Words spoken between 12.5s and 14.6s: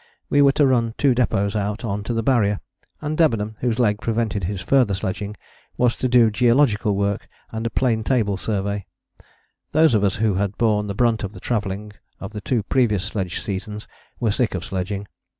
previous sledge seasons were sick